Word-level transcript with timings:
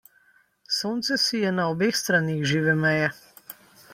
Sonce 0.77 1.11
sije 1.25 1.49
na 1.57 1.63
obeh 1.73 1.95
straneh 2.01 2.41
žive 2.51 2.73
meje. 2.83 3.07